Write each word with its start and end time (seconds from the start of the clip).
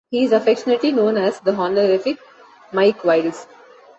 He 0.09 0.23
is 0.23 0.31
affectionately 0.31 0.91
known 0.91 1.15
as 1.15 1.39
'The 1.39 1.53
Honorific' 1.53 2.17
Mike 2.71 3.03
Wilds. 3.03 3.45